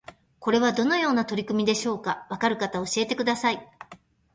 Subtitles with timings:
[0.39, 2.25] これはどのような取り組みでしょうか？
[2.31, 3.69] わかる方教えてください